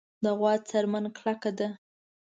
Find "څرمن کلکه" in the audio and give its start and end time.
0.69-1.51